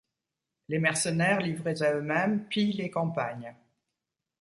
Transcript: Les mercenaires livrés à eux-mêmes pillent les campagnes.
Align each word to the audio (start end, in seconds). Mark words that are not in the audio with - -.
Les 0.67 0.79
mercenaires 0.79 1.41
livrés 1.41 1.79
à 1.83 1.93
eux-mêmes 1.93 2.43
pillent 2.47 2.71
les 2.73 2.89
campagnes. 2.89 3.53